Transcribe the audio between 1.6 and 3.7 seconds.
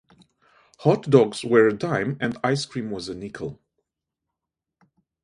a dime and ice cream was a nickel.